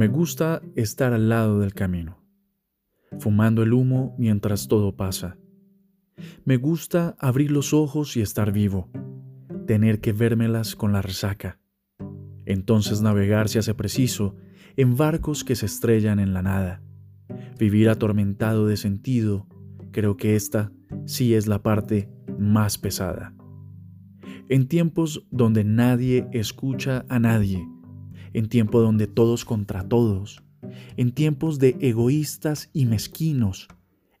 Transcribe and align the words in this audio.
Me 0.00 0.08
gusta 0.08 0.62
estar 0.76 1.12
al 1.12 1.28
lado 1.28 1.60
del 1.60 1.74
camino, 1.74 2.24
fumando 3.18 3.62
el 3.62 3.74
humo 3.74 4.14
mientras 4.16 4.66
todo 4.66 4.96
pasa. 4.96 5.36
Me 6.46 6.56
gusta 6.56 7.16
abrir 7.18 7.50
los 7.50 7.74
ojos 7.74 8.16
y 8.16 8.22
estar 8.22 8.50
vivo, 8.50 8.88
tener 9.66 10.00
que 10.00 10.14
vérmelas 10.14 10.74
con 10.74 10.94
la 10.94 11.02
resaca. 11.02 11.60
Entonces 12.46 13.02
navegar 13.02 13.50
se 13.50 13.58
hace 13.58 13.74
preciso 13.74 14.36
en 14.74 14.96
barcos 14.96 15.44
que 15.44 15.54
se 15.54 15.66
estrellan 15.66 16.18
en 16.18 16.32
la 16.32 16.40
nada. 16.40 16.82
Vivir 17.58 17.90
atormentado 17.90 18.66
de 18.66 18.78
sentido, 18.78 19.48
creo 19.92 20.16
que 20.16 20.34
esta 20.34 20.72
sí 21.04 21.34
es 21.34 21.46
la 21.46 21.62
parte 21.62 22.08
más 22.38 22.78
pesada. 22.78 23.34
En 24.48 24.66
tiempos 24.66 25.26
donde 25.30 25.62
nadie 25.62 26.26
escucha 26.32 27.04
a 27.10 27.18
nadie, 27.18 27.68
en 28.32 28.48
tiempos 28.48 28.82
donde 28.82 29.06
todos 29.06 29.44
contra 29.44 29.88
todos, 29.88 30.42
en 30.96 31.12
tiempos 31.12 31.58
de 31.58 31.76
egoístas 31.80 32.70
y 32.72 32.86
mezquinos, 32.86 33.68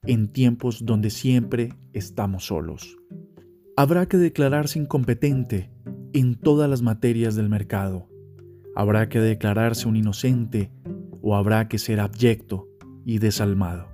en 0.02 0.28
tiempos 0.28 0.84
donde 0.84 1.10
siempre 1.10 1.74
estamos 1.92 2.46
solos. 2.46 2.96
Habrá 3.76 4.06
que 4.06 4.16
declararse 4.16 4.78
incompetente 4.78 5.70
en 6.12 6.34
todas 6.34 6.68
las 6.68 6.82
materias 6.82 7.34
del 7.34 7.48
mercado. 7.48 8.08
Habrá 8.74 9.08
que 9.08 9.20
declararse 9.20 9.88
un 9.88 9.96
inocente 9.96 10.70
o 11.22 11.36
habrá 11.36 11.68
que 11.68 11.78
ser 11.78 12.00
abyecto 12.00 12.68
y 13.04 13.18
desalmado. 13.18 13.88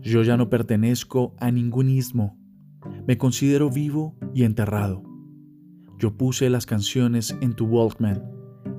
Yo 0.00 0.22
ya 0.22 0.36
no 0.36 0.50
pertenezco 0.50 1.34
a 1.38 1.50
ningún 1.50 1.88
ismo. 1.88 2.38
Me 3.06 3.18
considero 3.18 3.70
vivo 3.70 4.16
y 4.34 4.44
enterrado. 4.44 5.02
Yo 5.98 6.16
puse 6.16 6.50
las 6.50 6.66
canciones 6.66 7.36
en 7.40 7.54
tu 7.54 7.66
Walkman 7.66 8.22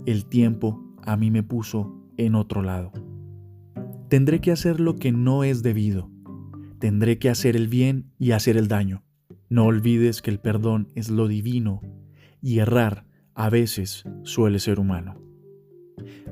el 0.05 0.25
tiempo 0.25 0.83
a 1.01 1.17
mí 1.17 1.31
me 1.31 1.43
puso 1.43 1.93
en 2.17 2.35
otro 2.35 2.61
lado. 2.61 2.91
Tendré 4.09 4.41
que 4.41 4.51
hacer 4.51 4.79
lo 4.79 4.97
que 4.97 5.11
no 5.11 5.43
es 5.43 5.63
debido. 5.63 6.09
Tendré 6.79 7.17
que 7.17 7.29
hacer 7.29 7.55
el 7.55 7.67
bien 7.67 8.11
y 8.19 8.31
hacer 8.31 8.57
el 8.57 8.67
daño. 8.67 9.03
No 9.49 9.65
olvides 9.65 10.21
que 10.21 10.31
el 10.31 10.39
perdón 10.39 10.87
es 10.95 11.09
lo 11.09 11.27
divino 11.27 11.81
y 12.41 12.59
errar 12.59 13.05
a 13.33 13.49
veces 13.49 14.03
suele 14.23 14.59
ser 14.59 14.79
humano. 14.79 15.19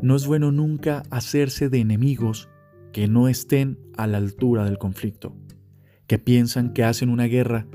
No 0.02 0.16
es 0.16 0.28
bueno 0.28 0.52
nunca 0.52 1.04
hacerse 1.10 1.70
de 1.70 1.80
enemigos 1.80 2.50
que 2.92 3.08
no 3.08 3.28
estén 3.28 3.80
a 3.96 4.08
la 4.08 4.18
altura 4.18 4.66
del 4.66 4.78
conflicto, 4.78 5.36
que 6.08 6.20
piensan 6.20 6.74
que 6.74 6.84
hacen 6.84 7.10
una 7.10 7.26
guerra 7.26 7.68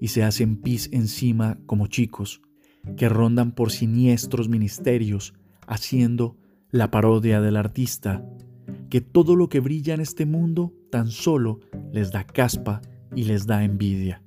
y 0.00 0.08
se 0.08 0.22
hacen 0.22 0.56
pis 0.56 0.88
encima 0.92 1.58
como 1.66 1.86
chicos, 1.88 2.40
que 2.96 3.08
rondan 3.08 3.52
por 3.52 3.70
siniestros 3.70 4.48
ministerios 4.48 5.34
haciendo 5.66 6.36
la 6.70 6.90
parodia 6.90 7.40
del 7.40 7.56
artista, 7.56 8.24
que 8.88 9.00
todo 9.00 9.36
lo 9.36 9.48
que 9.48 9.60
brilla 9.60 9.94
en 9.94 10.00
este 10.00 10.26
mundo 10.26 10.72
tan 10.90 11.08
solo 11.08 11.60
les 11.92 12.10
da 12.12 12.24
caspa 12.24 12.80
y 13.14 13.24
les 13.24 13.46
da 13.46 13.64
envidia. 13.64 14.22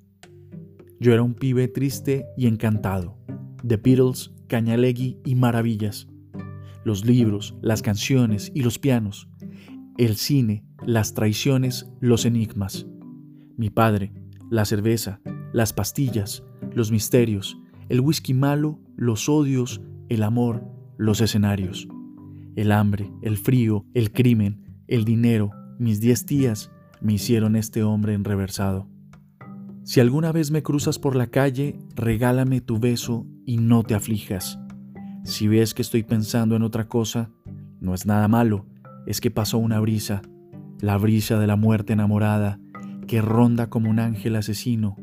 Yo 0.99 1.13
era 1.13 1.23
un 1.23 1.33
pibe 1.33 1.67
triste 1.67 2.25
y 2.37 2.47
encantado, 2.47 3.17
The 3.65 3.77
Beatles, 3.77 4.31
Cañalegui 4.47 5.19
y 5.25 5.35
maravillas. 5.35 6.07
Los 6.85 7.05
libros, 7.05 7.55
las 7.61 7.81
canciones 7.81 8.51
y 8.53 8.61
los 8.61 8.77
pianos, 8.77 9.29
el 9.97 10.15
cine, 10.15 10.65
las 10.85 11.13
traiciones, 11.13 11.89
los 11.99 12.25
enigmas. 12.25 12.85
Mi 13.57 13.69
padre, 13.69 14.13
la 14.49 14.65
cerveza, 14.65 15.21
las 15.53 15.71
pastillas, 15.71 16.43
los 16.73 16.91
misterios, 16.91 17.57
el 17.93 18.01
whisky 18.01 18.33
malo, 18.33 18.79
los 18.97 19.29
odios, 19.29 19.79
el 20.09 20.23
amor, 20.23 20.63
los 20.97 21.21
escenarios. 21.21 21.87
El 22.55 22.71
hambre, 22.71 23.11
el 23.21 23.37
frío, 23.37 23.85
el 23.93 24.11
crimen, 24.11 24.81
el 24.87 25.05
dinero, 25.05 25.51
mis 25.77 26.01
diez 26.01 26.25
tías 26.25 26.71
me 27.01 27.13
hicieron 27.13 27.55
este 27.55 27.83
hombre 27.83 28.15
enreversado. 28.15 28.87
Si 29.83 29.99
alguna 29.99 30.31
vez 30.31 30.49
me 30.49 30.63
cruzas 30.63 30.97
por 30.97 31.15
la 31.15 31.27
calle, 31.27 31.77
regálame 31.93 32.61
tu 32.61 32.79
beso 32.79 33.27
y 33.45 33.57
no 33.57 33.83
te 33.83 33.93
aflijas. 33.93 34.57
Si 35.23 35.47
ves 35.47 35.75
que 35.75 35.83
estoy 35.83 36.01
pensando 36.01 36.55
en 36.55 36.63
otra 36.63 36.87
cosa, 36.87 37.29
no 37.79 37.93
es 37.93 38.07
nada 38.07 38.27
malo, 38.27 38.65
es 39.05 39.21
que 39.21 39.29
pasó 39.29 39.59
una 39.59 39.79
brisa, 39.79 40.23
la 40.79 40.97
brisa 40.97 41.37
de 41.37 41.45
la 41.45 41.57
muerte 41.57 41.93
enamorada, 41.93 42.59
que 43.05 43.21
ronda 43.21 43.69
como 43.69 43.91
un 43.91 43.99
ángel 43.99 44.35
asesino, 44.35 44.95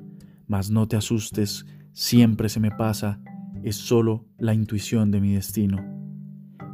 mas 0.49 0.73
no 0.73 0.89
te 0.89 0.97
asustes, 0.97 1.67
siempre 1.93 2.49
se 2.49 2.61
me 2.61 2.71
pasa 2.71 3.21
es 3.63 3.77
solo 3.77 4.27
la 4.39 4.55
intuición 4.55 5.11
de 5.11 5.21
mi 5.21 5.35
destino. 5.35 5.85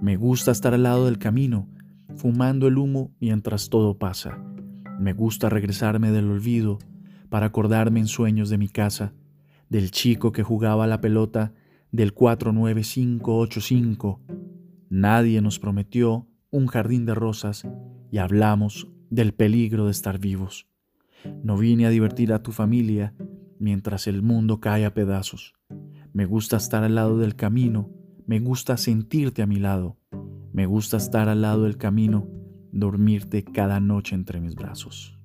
Me 0.01 0.17
gusta 0.17 0.53
estar 0.53 0.75
al 0.75 0.85
lado 0.85 1.07
del 1.07 1.19
camino, 1.19 1.69
fumando 2.15 2.69
el 2.69 2.79
humo 2.79 3.13
mientras 3.21 3.69
todo 3.71 3.99
pasa. 3.99 4.39
Me 5.01 5.13
gusta 5.13 5.49
regresarme 5.49 6.11
del 6.11 6.31
olvido 6.31 6.79
para 7.29 7.47
acordarme 7.47 7.99
en 8.01 8.07
sueños 8.07 8.51
de 8.51 8.59
mi 8.59 8.69
casa, 8.69 9.15
del 9.69 9.91
chico 9.91 10.31
que 10.33 10.43
jugaba 10.43 10.87
la 10.87 11.01
pelota 11.01 11.55
del 11.91 12.13
49585. 12.15 14.21
Nadie 14.89 15.41
nos 15.41 15.59
prometió 15.59 16.29
un 16.51 16.67
jardín 16.67 17.07
de 17.07 17.15
rosas 17.15 17.67
y 18.13 18.19
hablamos 18.19 18.89
del 19.11 19.35
peligro 19.35 19.87
de 19.87 19.91
estar 19.91 20.19
vivos. 20.19 20.69
No 21.43 21.57
vine 21.57 21.87
a 21.87 21.91
divertir 21.91 22.33
a 22.33 22.43
tu 22.43 22.53
familia 22.53 23.15
mientras 23.59 24.07
el 24.07 24.23
mundo 24.23 24.61
cae 24.61 24.85
a 24.85 24.95
pedazos. 24.95 25.55
Me 26.13 26.27
gusta 26.27 26.57
estar 26.57 26.85
al 26.85 26.95
lado 26.95 27.19
del 27.19 27.37
camino, 27.37 27.91
me 28.27 28.41
gusta 28.41 28.77
sentirte 28.77 29.43
a 29.43 29.47
mi 29.47 29.57
lado, 29.57 29.99
me 30.53 30.67
gusta 30.67 30.97
estar 30.97 31.29
al 31.29 31.43
lado 31.43 31.65
del 31.65 31.77
camino, 31.77 32.29
dormirte 32.73 33.45
cada 33.45 33.81
noche 33.81 34.15
entre 34.15 34.41
mis 34.41 34.55
brazos. 34.55 35.16